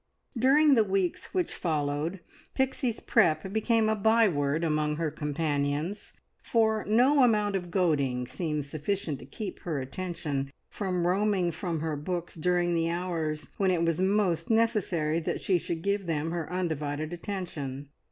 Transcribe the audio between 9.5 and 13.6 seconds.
her attention from roaming from her books during the hours